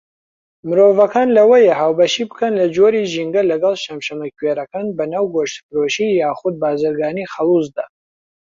مرۆڤەکان 0.67 1.27
لەوەیە 1.37 1.73
هاوبەشی 1.81 2.23
بکەن 2.29 2.53
لە 2.59 2.65
جۆری 2.75 3.09
ژینگە 3.11 3.41
لەگەڵ 3.51 3.75
شەمشەمەکوێرەکان 3.83 4.85
بەناو 4.97 5.25
گۆشتفرۆشی 5.35 6.19
یاخود 6.23 6.55
بارزگانی 6.61 7.29
خەڵوزدا. 7.33 7.85